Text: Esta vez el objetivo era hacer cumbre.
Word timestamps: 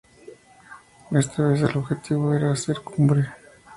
Esta 1.11 1.43
vez 1.43 1.61
el 1.61 1.77
objetivo 1.77 2.33
era 2.33 2.51
hacer 2.53 2.77
cumbre. 2.81 3.29